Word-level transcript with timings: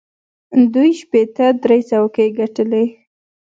دوی 0.73 0.89
شپېته 0.99 1.45
درې 1.63 1.79
څوکۍ 1.89 2.27
ګټلې. 2.39 2.85